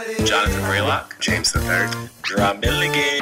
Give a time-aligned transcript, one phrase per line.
[0.00, 1.90] Jonathan Braylock, James the Third,
[2.22, 3.20] Jerah Milligan.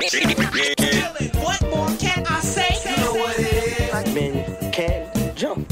[1.43, 2.79] What more can I say?
[2.89, 3.91] You know what it is.
[3.91, 5.69] Black men can jump.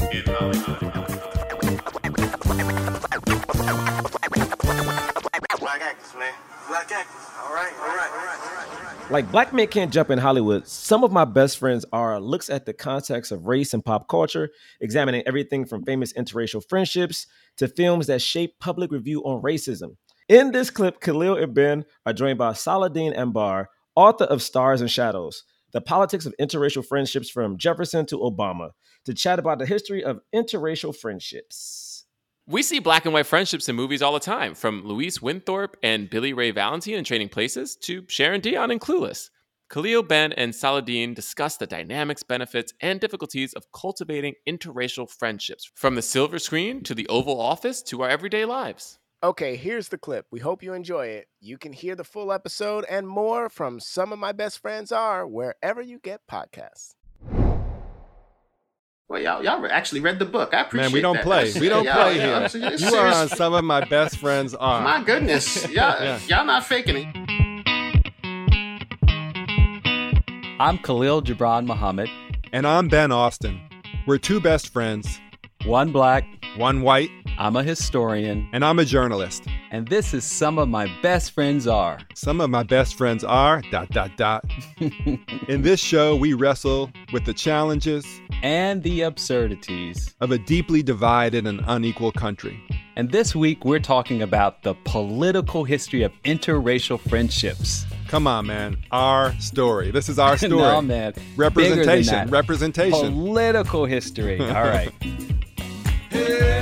[5.59, 6.33] Black actors, man.
[6.67, 7.27] Black actors.
[7.41, 9.11] All right, all right, all right, all right, all right.
[9.11, 12.65] Like Black Men Can't Jump in Hollywood, some of my best friends are looks at
[12.65, 14.49] the context of race and pop culture,
[14.81, 19.95] examining everything from famous interracial friendships to films that shape public review on racism.
[20.29, 24.91] In this clip, Khalil and Ben are joined by Saladin Ambar, author of Stars and
[24.91, 28.71] Shadows, The Politics of Interracial Friendships from Jefferson to Obama,
[29.05, 32.03] to chat about the history of interracial friendships.
[32.45, 36.09] We see black and white friendships in movies all the time, from Louis Winthorpe and
[36.09, 39.29] Billy Ray Valentine in Trading Places to Cher and Dionne in Clueless.
[39.69, 45.95] Khalil Ben and Saladin discuss the dynamics, benefits, and difficulties of cultivating interracial friendships, from
[45.95, 48.99] the silver screen to the Oval Office to our everyday lives.
[49.23, 50.27] Okay, here's the clip.
[50.29, 51.27] We hope you enjoy it.
[51.39, 55.25] You can hear the full episode and more from Some of My Best Friends Are
[55.25, 56.93] wherever you get podcasts.
[59.09, 60.53] Well, y'all, y'all actually read the book.
[60.53, 60.89] I appreciate that.
[60.89, 61.23] Man, we don't that.
[61.23, 61.51] play.
[61.59, 62.35] We don't play y'all- here.
[62.45, 64.81] it's- it's You are on some of my best friends are.
[64.83, 66.19] My goodness, y'all, Yeah.
[66.27, 67.07] y'all not faking it.
[70.59, 72.09] I'm Khalil Gibran Muhammad,
[72.53, 73.59] And I'm Ben Austin.
[74.05, 75.19] We're two best friends,
[75.65, 76.23] one black,
[76.57, 77.09] one white,
[77.39, 79.43] I'm a historian, and I'm a journalist.
[79.71, 81.99] and this is Some of My Best Friends Are.
[82.15, 84.43] Some of my best friends are dot dot dot.
[85.47, 88.05] In this show, we wrestle with the challenges
[88.41, 90.15] and the absurdities.
[90.19, 92.59] of a deeply divided and unequal country.
[92.95, 97.85] And this week, we're talking about the political history of interracial friendships.
[98.07, 98.77] Come on, man.
[98.91, 99.91] Our story.
[99.91, 100.49] This is our story.
[100.55, 101.13] no, man.
[101.35, 102.29] Representation.
[102.31, 103.13] Representation.
[103.13, 104.39] Political history.
[104.39, 104.91] All right.
[105.01, 105.43] Something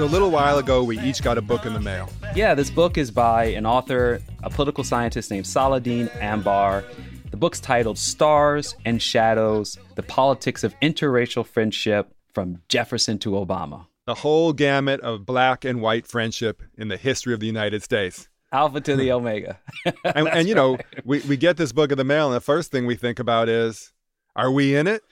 [0.00, 2.08] So a little while ago, we each got a book in the mail.
[2.34, 6.84] Yeah, this book is by an author, a political scientist named Saladin Ambar.
[7.30, 13.88] The book's titled Stars and Shadows The Politics of Interracial Friendship from Jefferson to Obama.
[14.06, 18.26] The whole gamut of black and white friendship in the history of the United States.
[18.52, 19.60] Alpha to the Omega.
[20.02, 22.70] And, and you know, we, we get this book in the mail, and the first
[22.70, 23.92] thing we think about is,
[24.34, 25.02] are we in it?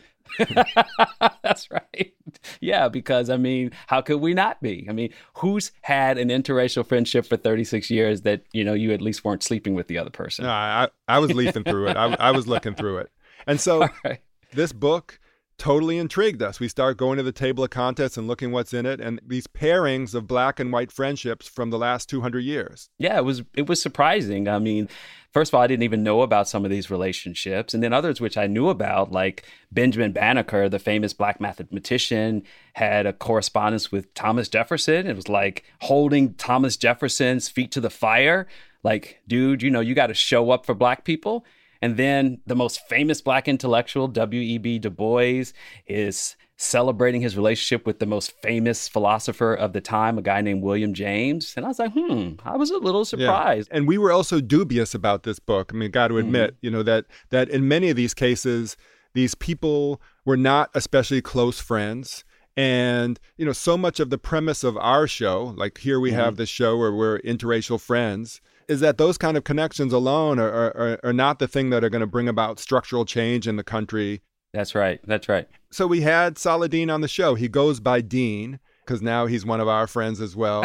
[1.43, 2.15] That's right.
[2.61, 4.87] Yeah, because I mean, how could we not be?
[4.89, 9.01] I mean, who's had an interracial friendship for 36 years that, you know, you at
[9.01, 10.45] least weren't sleeping with the other person?
[10.45, 11.97] No, I, I was leafing through it.
[11.97, 13.11] I, I was looking through it.
[13.47, 14.21] And so right.
[14.53, 15.21] this book
[15.59, 16.61] totally intrigued us.
[16.61, 19.47] We start going to the table of contents and looking what's in it, and these
[19.47, 22.89] pairings of black and white friendships from the last 200 years.
[22.99, 24.49] Yeah, it was it was surprising.
[24.49, 24.89] I mean,
[25.33, 28.21] first of all, I didn't even know about some of these relationships, and then others
[28.21, 32.43] which I knew about, like Benjamin Banneker, the famous black mathematician,
[32.75, 35.07] had a correspondence with Thomas Jefferson.
[35.07, 38.47] It was like holding Thomas Jefferson's feet to the fire.
[38.83, 41.45] Like, dude, you know, you got to show up for black people.
[41.81, 44.81] And then the most famous black intellectual, W.E.B.
[44.81, 45.45] Du Bois,
[45.87, 50.63] is celebrating his relationship with the most famous philosopher of the time, a guy named
[50.63, 51.55] William James.
[51.57, 53.05] And I was like, hmm, I was a little Yeah.
[53.05, 53.69] surprised.
[53.71, 55.71] And we were also dubious about this book.
[55.73, 58.77] I mean, got to admit, you know, that that in many of these cases,
[59.15, 62.25] these people were not especially close friends.
[62.57, 66.35] And, you know, so much of the premise of our show, like here we have
[66.37, 71.01] this show where we're interracial friends, is that those kind of connections alone are, are-
[71.05, 74.23] are not the thing that are going to bring about structural change in the country.
[74.53, 75.01] That's right.
[75.07, 75.49] That's right.
[75.71, 77.35] So we had Saladin on the show.
[77.35, 80.65] He goes by Dean because now he's one of our friends as well.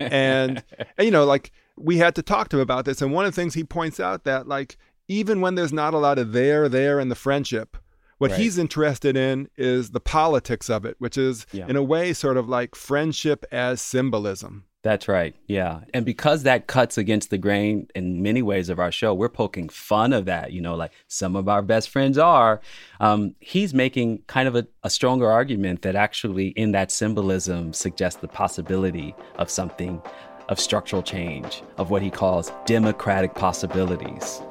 [0.00, 0.62] and,
[0.98, 3.00] and, you know, like we had to talk to him about this.
[3.00, 4.76] And one of the things he points out that, like,
[5.08, 7.76] even when there's not a lot of there, there in the friendship,
[8.18, 8.40] what Right.
[8.40, 11.66] he's interested in is the politics of it, which is, Yeah.
[11.68, 14.64] in a way, sort of like friendship as symbolism.
[14.82, 15.34] That's right.
[15.46, 15.80] Yeah.
[15.94, 19.68] And because that cuts against the grain in many ways of our show, we're poking
[19.68, 20.52] fun of that.
[20.52, 22.60] You know, like some of our best friends are.
[22.98, 28.20] Um, he's making kind of a, a stronger argument that actually, in that symbolism, suggests
[28.20, 30.02] the possibility of something
[30.48, 34.42] of structural change, of what he calls democratic possibilities.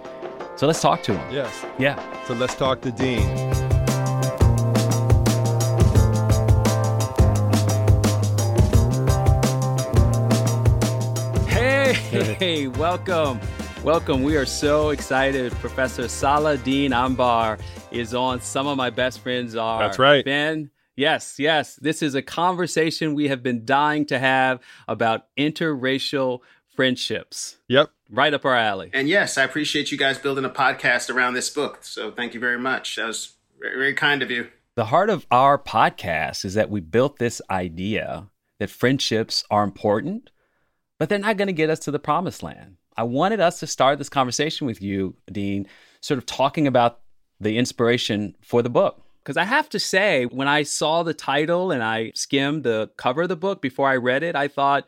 [0.55, 1.33] So let's talk to him.
[1.33, 1.65] Yes.
[1.77, 2.25] Yeah.
[2.25, 3.70] So let's talk to Dean.
[12.41, 13.39] Hey, hey, welcome.
[13.83, 14.23] Welcome.
[14.23, 15.51] We are so excited.
[15.59, 17.59] Professor Saladin Ambar
[17.91, 19.77] is on Some of My Best Friends Are.
[19.77, 20.25] That's right.
[20.25, 21.75] Ben, yes, yes.
[21.75, 26.39] This is a conversation we have been dying to have about interracial
[26.75, 27.59] friendships.
[27.67, 27.91] Yep.
[28.09, 28.89] Right up our alley.
[28.91, 31.83] And yes, I appreciate you guys building a podcast around this book.
[31.83, 32.95] So thank you very much.
[32.95, 34.47] That was very, very kind of you.
[34.73, 40.31] The heart of our podcast is that we built this idea that friendships are important,
[41.01, 42.75] but they're not going to get us to the promised land.
[42.95, 45.65] I wanted us to start this conversation with you, Dean,
[45.99, 46.99] sort of talking about
[47.39, 49.01] the inspiration for the book.
[49.23, 53.23] Because I have to say, when I saw the title and I skimmed the cover
[53.23, 54.87] of the book before I read it, I thought,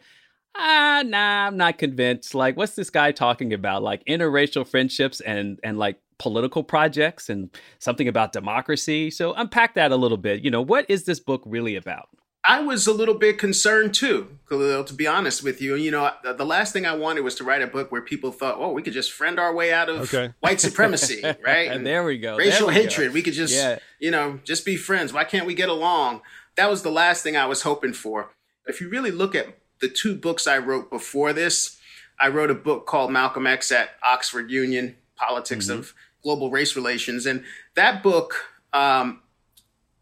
[0.53, 2.35] ah, nah, I'm not convinced.
[2.35, 3.81] Like, what's this guy talking about?
[3.81, 7.49] Like interracial friendships and and like political projects and
[7.79, 9.09] something about democracy.
[9.09, 10.43] So unpack that a little bit.
[10.43, 12.09] You know, what is this book really about?
[12.45, 15.75] I was a little bit concerned too, Khalil, to be honest with you.
[15.75, 18.55] You know, the last thing I wanted was to write a book where people thought,
[18.57, 20.33] oh, we could just friend our way out of Okay.
[20.41, 21.71] white supremacy, right?
[21.71, 22.35] And there we go.
[22.35, 22.89] Racial There we go.
[22.89, 23.13] hatred.
[23.13, 23.79] We could just, Yeah.
[23.99, 25.13] you know, just be friends.
[25.13, 26.21] Why can't we get along?
[26.57, 28.31] That was the last thing I was hoping for.
[28.67, 31.77] If you really look at the two books I wrote before this,
[32.19, 35.93] I wrote a book called Malcolm X at Oxford Union Politics of
[36.23, 37.25] Global Race Relations.
[37.25, 37.43] And
[37.75, 38.35] that book
[38.73, 39.21] um,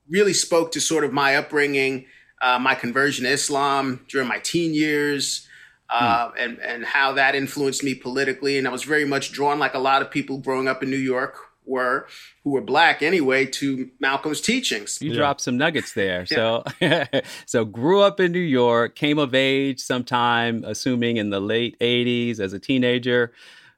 [0.10, 2.06] really spoke to sort of my upbringing,
[2.42, 5.48] uh, my conversion to Islam during my teen years,
[5.90, 8.58] uh, and, and how that influenced me politically.
[8.58, 10.96] And I was very much drawn, like a lot of people growing up in New
[10.96, 11.36] York
[11.66, 12.08] were,
[12.44, 15.00] who were black anyway, to Malcolm's teachings.
[15.02, 16.26] You dropped some nuggets there.
[16.26, 16.64] So,
[17.46, 22.40] so grew up in New York, came of age sometime, assuming in the late '80s
[22.40, 23.34] as a teenager,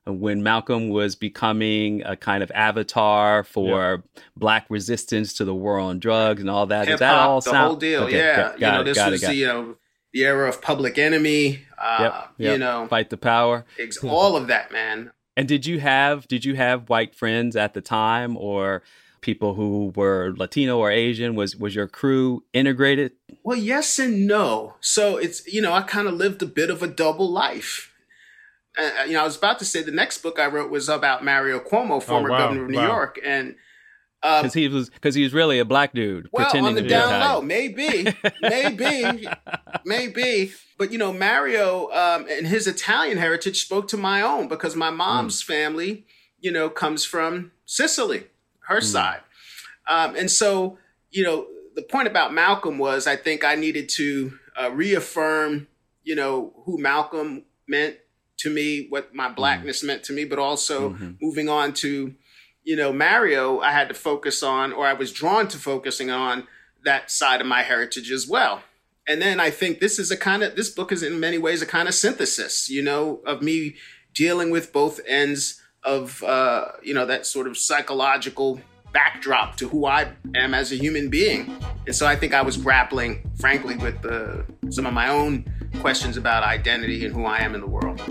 [0.05, 4.03] when Malcolm was becoming a kind of avatar for
[4.35, 6.81] Black resistance to the war on drugs and all that.
[6.85, 7.67] Does Hip that all hop, the sound?
[7.67, 8.03] whole deal.
[8.03, 9.75] Okay, yeah, got- you got know, it, this got it, was the you know
[10.13, 11.61] the era of Public Enemy.
[11.77, 12.51] Uh, Yep, yep.
[12.53, 13.65] You know, fight the power.
[13.79, 15.11] ex- all of that, man.
[15.35, 18.83] And did you have did you have white friends at the time or
[19.21, 21.33] people who were Latino or Asian?
[21.35, 23.13] Was was your crew integrated?
[23.43, 24.75] Well, yes and no.
[24.81, 27.89] So it's you know I kind of lived a bit of a double life.
[28.77, 31.23] Uh, you know, I was about to say the next book I wrote was about
[31.23, 32.87] Mario Cuomo, former wow, governor of New wow.
[32.87, 33.55] York, and
[34.23, 36.81] um, Because he was because he was really a black dude well, pretending on the
[36.81, 37.33] to down Italian.
[37.33, 38.07] low, maybe,
[38.41, 39.27] maybe,
[39.85, 40.53] maybe.
[40.77, 44.89] But you know, Mario um, and his Italian heritage spoke to my own because my
[44.89, 46.05] mom's family,
[46.39, 48.27] you know, comes from Sicily,
[48.67, 49.21] her side,
[49.87, 50.77] um, and so
[51.11, 51.45] you know,
[51.75, 55.67] the point about Malcolm was I think I needed to uh, reaffirm,
[56.03, 57.97] you know, who Malcolm meant
[58.37, 59.35] to me, what my mm-hmm.
[59.35, 61.11] blackness meant to me, but also mm-hmm.
[61.21, 62.13] moving on to
[62.63, 66.47] you know, Mario, I had to focus on, or I was drawn to focusing on
[66.83, 68.63] that side of my heritage as well.
[69.07, 71.61] And then I think this is a kind of, this book is in many ways
[71.61, 73.75] a kind of synthesis, you know, of me
[74.13, 78.61] dealing with both ends of, uh, you know, that sort of psychological
[78.93, 81.57] backdrop to who I am as a human being.
[81.85, 86.17] And so I think I was grappling, frankly, with the, some of my own questions
[86.17, 88.01] about identity and who I am in the world.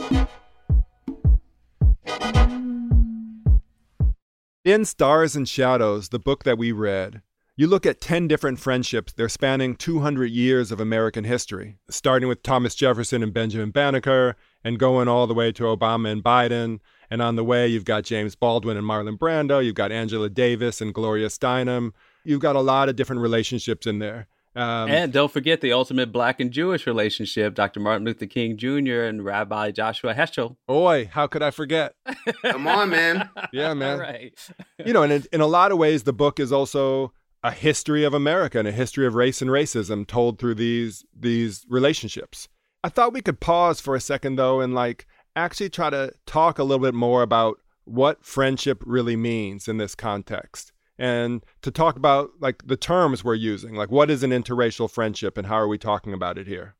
[4.65, 7.23] In Stars and Shadows, the book that we read,
[7.57, 9.13] you look at 10 different friendships.
[9.13, 14.79] They're spanning 200 years of American history, starting with Thomas Jefferson and Benjamin Banneker, and
[14.79, 16.79] going all the way to Obama and Biden.
[17.11, 19.63] And on the way, you've got James Baldwin and Marlon Brando.
[19.63, 21.93] You've got Angela Davis and Gloria Steinem.
[22.25, 24.29] You've got a lot of different relationships in there.
[24.55, 27.81] Um, And don't forget the ultimate black and Jewish relationship, Dr.
[27.81, 29.03] Martin Luther King Jr.
[29.03, 30.57] and Rabbi Joshua Heschel.
[30.67, 31.95] boy, how could I forget?
[32.43, 33.29] Come on, man.
[33.53, 33.99] Yeah, man.
[33.99, 34.49] Right.
[34.85, 37.13] you know, and in, in a lot of ways, the book is also
[37.43, 41.67] a history of America and a history of race and racism told through these these
[41.69, 42.49] relationships.
[42.85, 46.59] I thought we could pause for a second though and like actually try to talk
[46.59, 51.97] a little bit more about what friendship really means in this context and to talk
[51.97, 55.69] about like the terms we're using like what is an interracial friendship and how are
[55.69, 56.75] we talking about it here?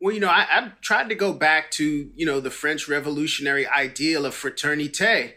[0.00, 3.68] Well, you know, I, I've tried to go back to, you know, the French revolutionary
[3.68, 5.34] ideal of fraternité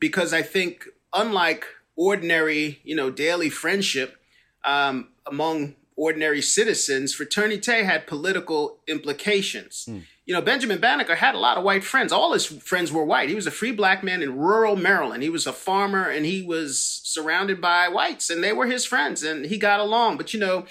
[0.00, 4.16] because I think, unlike ordinary, you know, daily friendship
[4.64, 9.86] um, among ordinary citizens, fraternité had political implications.
[10.28, 12.12] You know, Benjamin Banneker had a lot of white friends.
[12.12, 13.30] All his friends were white.
[13.30, 15.22] He was a free black man in rural Maryland.
[15.22, 19.22] He was a farmer and he was surrounded by whites and they were his friends
[19.22, 20.18] and he got along.
[20.18, 20.66] But, you know,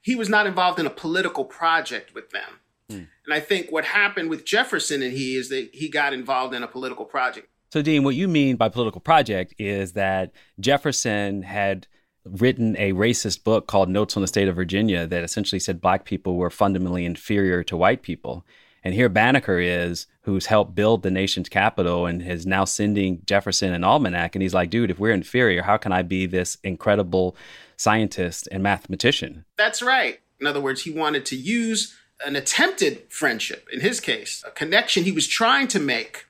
[0.00, 2.58] he was not involved in a political project with them.
[2.90, 3.04] Hmm.
[3.24, 6.64] And I think what happened with Jefferson and he is that he got involved in
[6.64, 7.46] a political project.
[7.72, 11.86] So, Dean, what you mean by political project is that Jefferson had
[12.24, 16.04] written a racist book called Notes on the State of Virginia that essentially said black
[16.04, 18.44] people were fundamentally inferior to white people.
[18.84, 23.72] And here Banneker is, who's helped build the nation's capital and is now sending Jefferson
[23.72, 24.34] an almanac.
[24.34, 27.36] And he's like, dude, if we're inferior, how can I be this incredible
[27.76, 29.44] scientist and mathematician?
[29.56, 30.20] That's right.
[30.40, 35.04] In other words, he wanted to use an attempted friendship, in his case, a connection
[35.04, 36.26] he was trying to make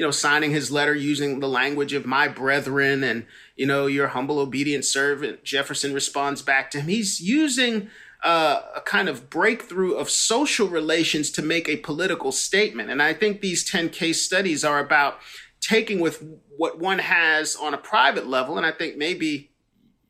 [0.00, 4.08] you know, signing his letter using the language of my brethren and, you know, your
[4.08, 5.44] humble, obedient servant.
[5.44, 6.88] Jefferson responds back to him.
[6.88, 7.90] He's using
[8.22, 12.90] uh, a kind of breakthrough of social relations to make a political statement.
[12.90, 15.18] And I think these 10 case studies are about
[15.60, 16.22] taking with
[16.56, 18.56] what one has on a private level.
[18.56, 19.50] And I think maybe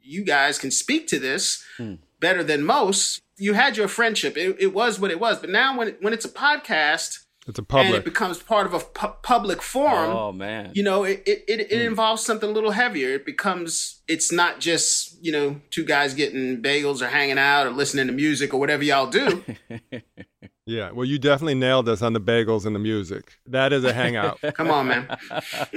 [0.03, 1.95] you guys can speak to this hmm.
[2.19, 3.21] better than most.
[3.37, 5.39] You had your friendship, it, it was what it was.
[5.39, 7.87] But now, when, when it's a podcast, it's a public.
[7.87, 10.11] And it becomes part of a pu- public forum.
[10.11, 10.73] Oh man!
[10.75, 11.87] You know, it it, it, it mm.
[11.87, 13.11] involves something a little heavier.
[13.15, 17.71] It becomes it's not just you know two guys getting bagels or hanging out or
[17.71, 19.43] listening to music or whatever y'all do.
[20.71, 23.41] Yeah, well, you definitely nailed us on the bagels and the music.
[23.45, 24.41] That is a hangout.
[24.55, 25.17] Come on, man.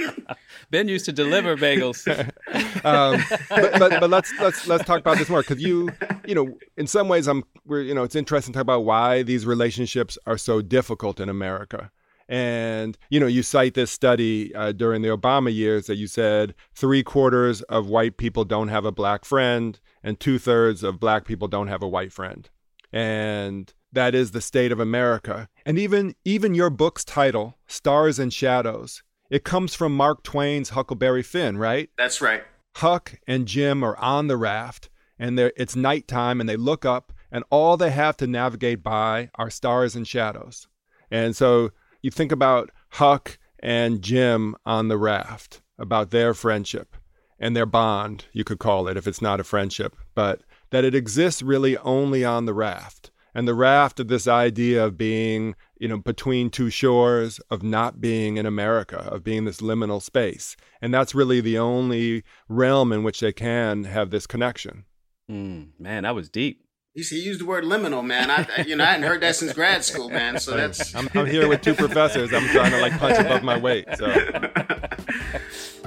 [0.70, 2.06] ben used to deliver bagels.
[2.84, 5.90] um, but, but, but let's let's let's talk about this more because you
[6.24, 9.24] you know in some ways I'm we're you know it's interesting to talk about why
[9.24, 11.90] these relationships are so difficult in America.
[12.28, 16.54] And you know, you cite this study uh, during the Obama years that you said
[16.72, 21.24] three quarters of white people don't have a black friend, and two thirds of black
[21.24, 22.48] people don't have a white friend.
[22.92, 25.48] And that is the state of America.
[25.64, 31.22] And even even your book's title, Stars and Shadows, it comes from Mark Twain's Huckleberry
[31.22, 31.90] Finn, right?
[31.96, 32.42] That's right.
[32.76, 37.44] Huck and Jim are on the raft and it's nighttime and they look up and
[37.50, 40.68] all they have to navigate by are stars and shadows.
[41.10, 41.70] And so
[42.02, 46.96] you think about Huck and Jim on the raft, about their friendship
[47.38, 50.94] and their bond, you could call it if it's not a friendship, but that it
[50.94, 55.88] exists really only on the raft and the raft of this idea of being you
[55.88, 60.92] know between two shores of not being in america of being this liminal space and
[60.92, 64.84] that's really the only realm in which they can have this connection
[65.30, 66.60] mm, man that was deep
[66.96, 68.30] he used the word liminal, man.
[68.30, 70.38] I, you know, I hadn't heard that since grad school, man.
[70.38, 70.94] So that's.
[70.94, 72.32] I'm, I'm here with two professors.
[72.32, 73.86] I'm trying to like punch above my weight.
[73.98, 74.14] So.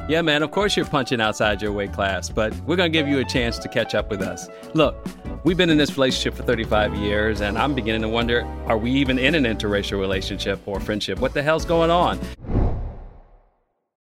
[0.08, 3.10] Yeah, man, of course you're punching outside your weight class, but we're going to give
[3.10, 4.48] you a chance to catch up with us.
[4.74, 5.06] Look,
[5.48, 8.92] we've been in this relationship for 35 years, and I'm beginning to wonder are we
[8.92, 11.20] even in an interracial relationship or friendship?
[11.20, 12.20] What the hell's going on?